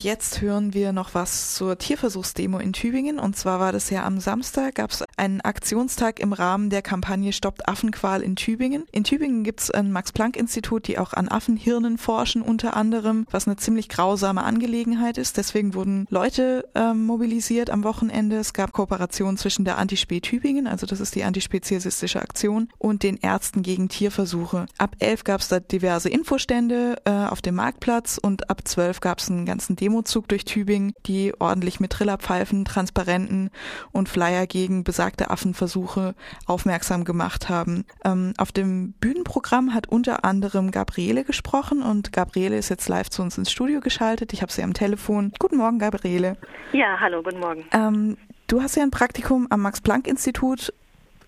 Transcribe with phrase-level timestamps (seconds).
[0.00, 3.18] Jetzt hören wir noch was zur Tierversuchsdemo in Tübingen.
[3.18, 7.32] Und zwar war das ja am Samstag, gab es einen Aktionstag im Rahmen der Kampagne
[7.32, 8.84] Stoppt Affenqual in Tübingen.
[8.92, 13.56] In Tübingen gibt es ein Max-Planck-Institut, die auch an Affenhirnen forschen unter anderem, was eine
[13.56, 15.36] ziemlich grausame Angelegenheit ist.
[15.36, 18.36] Deswegen wurden Leute ähm, mobilisiert am Wochenende.
[18.36, 23.16] Es gab Kooperationen zwischen der Antispee Tübingen, also das ist die antispeziesistische Aktion, und den
[23.16, 24.66] Ärzten gegen Tierversuche.
[24.78, 29.18] Ab elf gab es da diverse Infostände äh, auf dem Marktplatz und ab zwölf gab
[29.18, 33.50] es einen ganzen Demo Demozug durch Tübingen, die ordentlich mit Trillerpfeifen, Transparenten
[33.90, 36.14] und Flyer gegen besagte Affenversuche
[36.46, 37.86] aufmerksam gemacht haben.
[38.04, 43.22] Ähm, auf dem Bühnenprogramm hat unter anderem Gabriele gesprochen und Gabriele ist jetzt live zu
[43.22, 44.34] uns ins Studio geschaltet.
[44.34, 45.32] Ich habe sie am Telefon.
[45.38, 46.36] Guten Morgen, Gabriele.
[46.72, 47.64] Ja, hallo, guten Morgen.
[47.72, 50.74] Ähm, du hast ja ein Praktikum am Max-Planck-Institut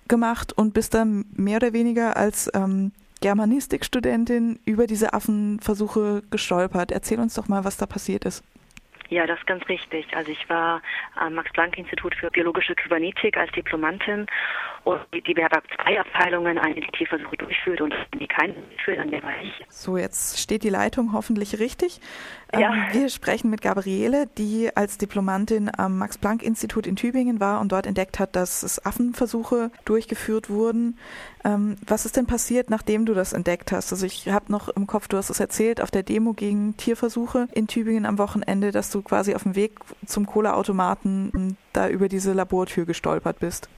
[0.06, 6.90] gemacht und bist dann mehr oder weniger als ähm, Germanistikstudentin über diese Affenversuche gestolpert.
[6.90, 8.42] Erzähl uns doch mal, was da passiert ist.
[9.10, 10.06] Ja, das ist ganz richtig.
[10.14, 10.80] Also ich war
[11.16, 14.26] am Max-Planck-Institut für biologische Kybernetik als Diplomantin
[14.84, 19.22] und die haben zwei Abteilungen, eine die Tierversuche durchführt und die keine durchführt, an der
[19.22, 19.52] war ich.
[19.68, 22.00] So, jetzt steht die Leitung hoffentlich richtig.
[22.52, 22.72] Ja.
[22.72, 27.86] Ähm, wir sprechen mit Gabriele, die als Diplomantin am Max-Planck-Institut in Tübingen war und dort
[27.86, 30.98] entdeckt hat, dass es Affenversuche durchgeführt wurden.
[31.44, 33.92] Ähm, was ist denn passiert, nachdem du das entdeckt hast?
[33.92, 37.48] Also ich habe noch im Kopf, du hast es erzählt, auf der Demo gegen Tierversuche
[37.52, 39.72] in Tübingen am Wochenende, dass du quasi auf dem Weg
[40.06, 43.68] zum Kohleautomaten da über diese Labortür gestolpert bist.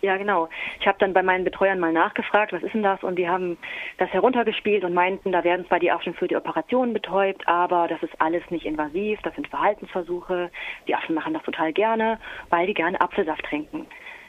[0.00, 0.48] Ja, genau.
[0.78, 3.02] Ich habe dann bei meinen Betreuern mal nachgefragt, was ist denn das?
[3.02, 3.58] Und die haben
[3.96, 8.00] das heruntergespielt und meinten, da werden zwar die Affen für die Operation betäubt, aber das
[8.04, 10.50] ist alles nicht invasiv, das sind Verhaltensversuche.
[10.86, 13.86] Die Affen machen das total gerne, weil die gerne Apfelsaft trinken.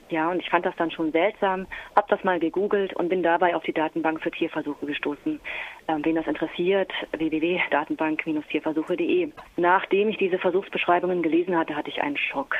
[0.09, 3.55] Ja, und ich fand das dann schon seltsam, hab das mal gegoogelt und bin dabei
[3.55, 5.39] auf die Datenbank für Tierversuche gestoßen.
[5.87, 9.31] Ähm, wen das interessiert, www.datenbank-tierversuche.de.
[9.57, 12.55] Nachdem ich diese Versuchsbeschreibungen gelesen hatte, hatte ich einen Schock.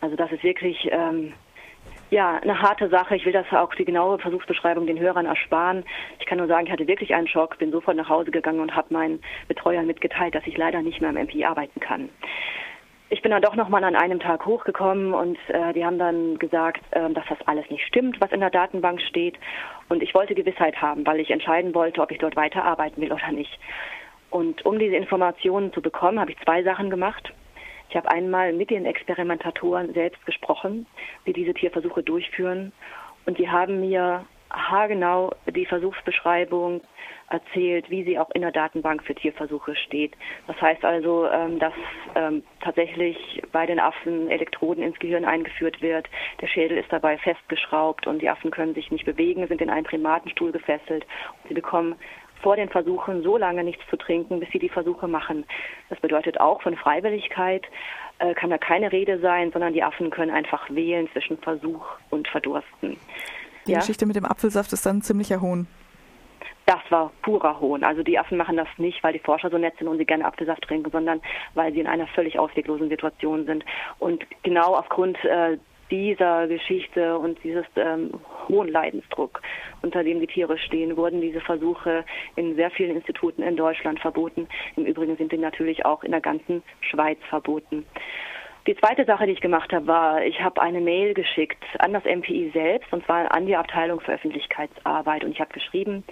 [0.00, 1.34] Also das ist wirklich ähm,
[2.10, 3.16] ja, eine harte Sache.
[3.16, 5.84] Ich will das auch die genaue Versuchsbeschreibung den Hörern ersparen.
[6.20, 8.74] Ich kann nur sagen, ich hatte wirklich einen Schock, bin sofort nach Hause gegangen und
[8.74, 12.08] habe meinen Betreuern mitgeteilt, dass ich leider nicht mehr am MPI arbeiten kann.
[13.14, 16.82] Ich bin dann doch nochmal an einem Tag hochgekommen und äh, die haben dann gesagt,
[16.90, 19.36] äh, dass das alles nicht stimmt, was in der Datenbank steht.
[19.88, 23.30] Und ich wollte Gewissheit haben, weil ich entscheiden wollte, ob ich dort weiterarbeiten will oder
[23.30, 23.56] nicht.
[24.30, 27.32] Und um diese Informationen zu bekommen, habe ich zwei Sachen gemacht.
[27.88, 30.84] Ich habe einmal mit den Experimentatoren selbst gesprochen,
[31.24, 32.72] die diese Tierversuche durchführen.
[33.26, 34.24] Und die haben mir
[34.54, 36.80] haargenau die Versuchsbeschreibung
[37.28, 40.12] erzählt, wie sie auch in der Datenbank für Tierversuche steht.
[40.46, 41.72] Das heißt also, ähm, dass
[42.14, 46.08] ähm, tatsächlich bei den Affen Elektroden ins Gehirn eingeführt wird.
[46.40, 49.86] Der Schädel ist dabei festgeschraubt und die Affen können sich nicht bewegen, sind in einen
[49.86, 51.06] Primatenstuhl gefesselt.
[51.48, 51.96] Sie bekommen
[52.42, 55.46] vor den Versuchen so lange nichts zu trinken, bis sie die Versuche machen.
[55.88, 57.66] Das bedeutet auch von Freiwilligkeit
[58.18, 62.28] äh, kann da keine Rede sein, sondern die Affen können einfach wählen zwischen Versuch und
[62.28, 62.96] Verdursten.
[63.66, 63.78] Die ja?
[63.78, 65.66] Geschichte mit dem Apfelsaft ist dann ziemlicher Hohn.
[66.66, 67.84] Das war purer Hohn.
[67.84, 70.24] Also die Affen machen das nicht, weil die Forscher so nett sind und sie gerne
[70.24, 71.20] Apfelsaft trinken, sondern
[71.54, 73.64] weil sie in einer völlig ausweglosen Situation sind.
[73.98, 75.58] Und genau aufgrund äh,
[75.90, 78.12] dieser Geschichte und dieses ähm,
[78.48, 79.42] hohen Leidensdruck,
[79.82, 82.04] unter dem die Tiere stehen, wurden diese Versuche
[82.36, 84.48] in sehr vielen Instituten in Deutschland verboten.
[84.76, 87.84] Im Übrigen sind die natürlich auch in der ganzen Schweiz verboten.
[88.66, 92.04] Die zweite Sache, die ich gemacht habe, war, ich habe eine Mail geschickt an das
[92.04, 95.22] MPI selbst, und zwar an die Abteilung für Öffentlichkeitsarbeit.
[95.22, 96.02] Und ich habe geschrieben,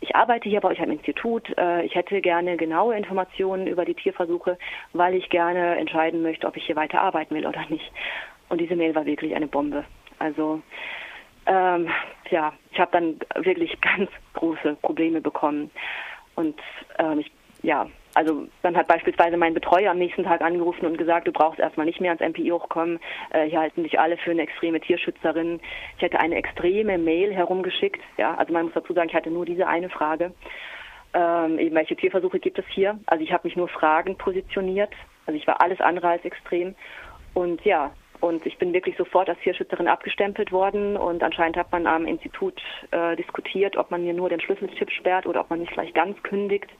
[0.00, 1.52] ich arbeite hier bei euch am Institut.
[1.58, 4.56] Äh, ich hätte gerne genaue Informationen über die Tierversuche,
[4.92, 7.90] weil ich gerne entscheiden möchte, ob ich hier weiter arbeiten will oder nicht.
[8.48, 9.84] Und diese Mail war wirklich eine Bombe.
[10.20, 10.62] Also
[11.46, 11.90] ähm,
[12.30, 15.72] ja, ich habe dann wirklich ganz große Probleme bekommen.
[16.36, 16.60] Und
[17.00, 21.28] ähm, ich, ja, also dann hat beispielsweise mein Betreuer am nächsten Tag angerufen und gesagt,
[21.28, 22.98] du brauchst erstmal nicht mehr ans MPI hochkommen.
[23.28, 25.60] Äh, hier halten dich alle für eine extreme Tierschützerin.
[25.96, 28.00] Ich hätte eine extreme Mail herumgeschickt.
[28.16, 30.32] Ja, also man muss dazu sagen, ich hatte nur diese eine Frage.
[31.12, 32.98] Ähm, eben welche Tierversuche gibt es hier?
[33.04, 34.94] Also ich habe mich nur Fragen positioniert.
[35.26, 36.74] Also ich war alles andere als extrem.
[37.34, 41.86] Und ja, und ich bin wirklich sofort als Tierschützerin abgestempelt worden und anscheinend hat man
[41.86, 45.68] am Institut äh, diskutiert, ob man mir nur den Schlüsselchip sperrt oder ob man mich
[45.70, 46.70] vielleicht ganz kündigt.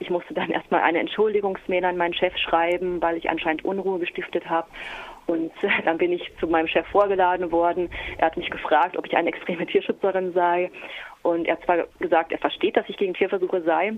[0.00, 4.48] Ich musste dann erstmal eine Entschuldigungsmail an meinen Chef schreiben, weil ich anscheinend Unruhe gestiftet
[4.48, 4.66] habe.
[5.26, 5.52] Und
[5.84, 7.88] dann bin ich zu meinem Chef vorgeladen worden.
[8.18, 10.70] Er hat mich gefragt, ob ich eine extreme Tierschützerin sei.
[11.22, 13.92] Und er hat zwar gesagt, er versteht, dass ich gegen Tierversuche sei.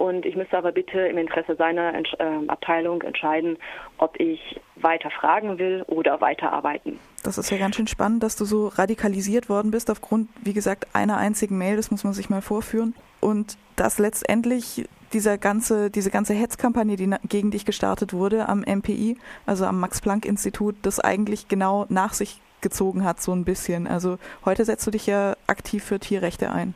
[0.00, 3.58] Und ich müsste aber bitte im Interesse seiner Entsch äh, Abteilung entscheiden,
[3.98, 6.98] ob ich weiter fragen will oder weiterarbeiten.
[7.22, 10.86] Das ist ja ganz schön spannend, dass du so radikalisiert worden bist aufgrund, wie gesagt,
[10.94, 11.76] einer einzigen Mail.
[11.76, 12.94] Das muss man sich mal vorführen.
[13.20, 19.16] Und dass letztendlich dieser ganze, diese ganze Hetzkampagne, die gegen dich gestartet wurde am MPI,
[19.46, 23.86] also am Max-Planck-Institut, das eigentlich genau nach sich gezogen hat, so ein bisschen.
[23.86, 26.74] Also heute setzt du dich ja aktiv für Tierrechte ein.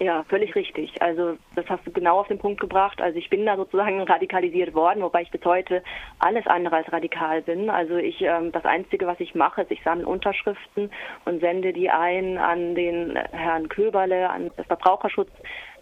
[0.00, 1.02] Ja, völlig richtig.
[1.02, 3.00] Also das hast du genau auf den Punkt gebracht.
[3.00, 5.82] Also ich bin da sozusagen radikalisiert worden, wobei ich bis heute
[6.20, 7.68] alles andere als radikal bin.
[7.68, 10.90] Also ich ähm, das Einzige, was ich mache, ist, ich sammle Unterschriften
[11.24, 15.30] und sende die ein an den Herrn Köberle, an das Verbraucherschutz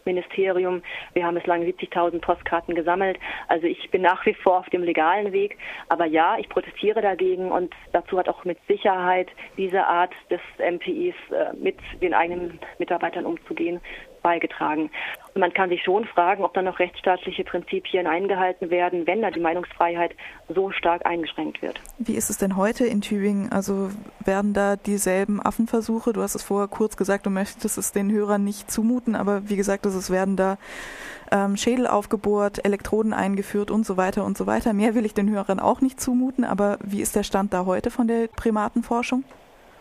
[0.06, 0.82] Ministerium.
[1.12, 3.18] Wir haben bislang 70.000 Postkarten gesammelt.
[3.48, 5.58] Also ich bin nach wie vor auf dem legalen Weg.
[5.88, 11.14] Aber ja, ich protestiere dagegen und dazu hat auch mit Sicherheit diese Art des MPIs
[11.30, 13.80] äh, mit den eigenen Mitarbeitern umzugehen
[14.26, 14.90] beigetragen.
[15.34, 19.30] Und man kann sich schon fragen, ob da noch rechtsstaatliche Prinzipien eingehalten werden, wenn da
[19.30, 20.16] die Meinungsfreiheit
[20.52, 21.80] so stark eingeschränkt wird.
[21.98, 23.52] Wie ist es denn heute in Tübingen?
[23.52, 23.90] Also
[24.24, 26.12] werden da dieselben Affenversuche?
[26.12, 29.56] Du hast es vorher kurz gesagt, du möchtest es den Hörern nicht zumuten, aber wie
[29.56, 30.58] gesagt, es werden da
[31.30, 34.72] ähm, Schädel aufgebohrt, Elektroden eingeführt und so weiter und so weiter.
[34.72, 37.92] Mehr will ich den Hörern auch nicht zumuten, aber wie ist der Stand da heute
[37.92, 39.22] von der Primatenforschung?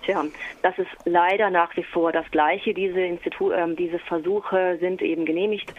[0.06, 0.24] Tja,
[0.62, 2.76] das ist leider nach wie vor das Gleiche.
[2.76, 5.74] Diese, Institu äh, diese Versuche sind eben genehmigt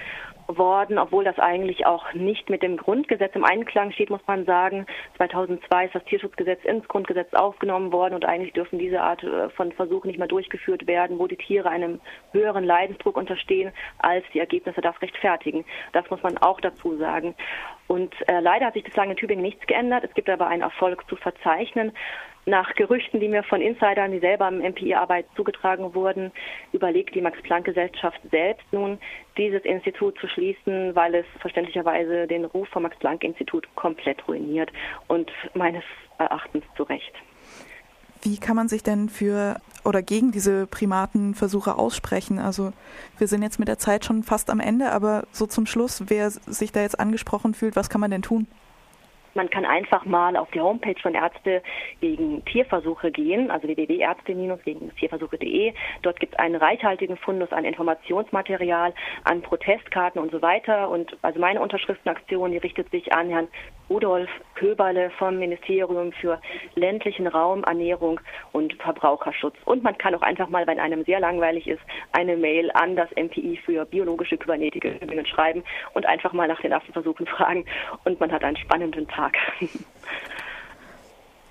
[0.48, 4.86] worden, obwohl das eigentlich auch nicht mit dem Grundgesetz im Einklang steht, muss man sagen.
[5.16, 9.72] 2002 ist das Tierschutzgesetz ins Grundgesetz aufgenommen worden und eigentlich dürfen diese Art äh, von
[9.72, 12.00] Versuchen nicht mehr durchgeführt werden, wo die Tiere einem
[12.32, 15.64] höheren Leidensdruck unterstehen, als die Ergebnisse das rechtfertigen.
[15.92, 17.34] Das muss man auch dazu sagen.
[17.88, 20.04] Und äh, leider hat sich bislang in Tübingen nichts geändert.
[20.04, 21.92] Es gibt aber einen Erfolg zu verzeichnen.
[22.48, 26.30] Nach Gerüchten, die mir von Insidern, die selber am MPI-Arbeit zugetragen wurden,
[26.72, 28.98] überlegt die Max-Planck-Gesellschaft selbst nun,
[29.36, 34.70] dieses Institut zu schließen, weil es verständlicherweise den Ruf vom Max-Planck-Institut komplett ruiniert
[35.08, 35.82] und meines
[36.18, 37.12] Erachtens zu Recht.
[38.22, 42.38] Wie kann man sich denn für oder gegen diese Primatenversuche aussprechen?
[42.38, 42.72] Also
[43.18, 46.30] wir sind jetzt mit der Zeit schon fast am Ende, aber so zum Schluss, wer
[46.30, 48.46] sich da jetzt angesprochen fühlt, was kann man denn tun?
[49.36, 51.62] Man kann einfach mal auf die Homepage von Ärzte
[52.00, 55.74] gegen Tierversuche gehen, also www.ärzte-gegen-tierversuche.de.
[56.02, 58.94] Dort gibt es einen reichhaltigen Fundus an Informationsmaterial,
[59.24, 60.88] an Protestkarten und so weiter.
[60.88, 63.48] Und also meine Unterschriftenaktion, die richtet sich an Herrn
[63.88, 66.40] Rudolf Köberle vom Ministerium für
[66.74, 68.20] ländlichen Raum, Ernährung
[68.52, 69.54] und Verbraucherschutz.
[69.64, 71.82] Und man kann auch einfach mal, wenn einem sehr langweilig ist,
[72.12, 74.84] eine Mail an das MPI für biologische Kybernetik
[75.26, 75.62] schreiben
[75.94, 77.64] und einfach mal nach den ersten Versuchen fragen.
[78.04, 79.36] Und man hat einen spannenden Tag.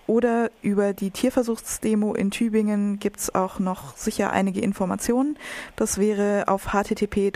[0.06, 5.36] oder über die Tierversuchsdemo in Tübingen gibt es auch noch sicher einige Informationen.
[5.76, 7.36] Das wäre auf http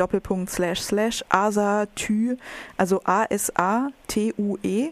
[1.30, 2.38] asatue,
[2.78, 4.92] also a s a t u e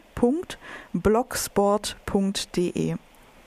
[0.94, 2.95] blogsport.de.